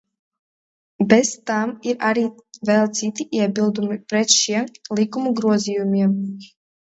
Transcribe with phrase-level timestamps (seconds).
[1.09, 2.23] Bez tam ir arī
[2.69, 4.67] vēl citi iebildumi pret šiem
[5.01, 6.17] likumu grozījumiem.